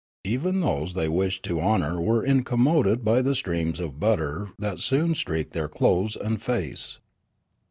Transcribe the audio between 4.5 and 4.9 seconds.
that